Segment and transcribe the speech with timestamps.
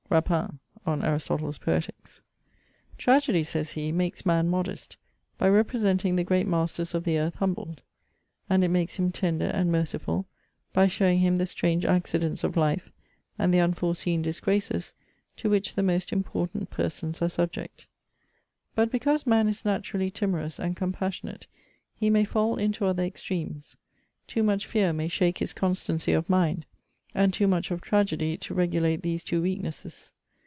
[0.11, 2.19] * Rapin, on Aristotle's Poetics.
[2.97, 4.97] 'Tragedy,' says he, makes man modest,
[5.37, 7.81] by representing the great masters of the earth humbled;
[8.49, 10.25] and it makes him tender and merciful,
[10.73, 12.91] by showing him the strange accidents of life,
[13.39, 14.93] and the unforeseen disgraces,
[15.37, 17.87] to which the most important persons are subject.
[18.75, 21.47] 'But because man is naturally timorous and compassionate,
[21.95, 23.77] he may fall into other extremes.
[24.27, 26.65] Too much fear may shake his constancy of mind,
[27.13, 30.13] and too much of tragedy to regulate these two weaknesses.